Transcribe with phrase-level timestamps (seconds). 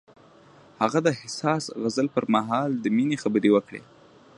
[0.81, 3.81] هغه د حساس غزل پر مهال د مینې خبرې وکړې.